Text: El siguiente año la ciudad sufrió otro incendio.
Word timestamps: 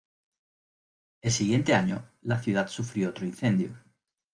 El 1.21 1.31
siguiente 1.31 1.75
año 1.75 2.09
la 2.23 2.41
ciudad 2.41 2.67
sufrió 2.67 3.09
otro 3.09 3.27
incendio. 3.27 3.77